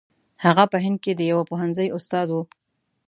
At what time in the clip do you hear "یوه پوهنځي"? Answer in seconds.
1.31-1.87